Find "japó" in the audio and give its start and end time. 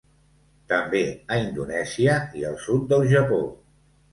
3.13-3.43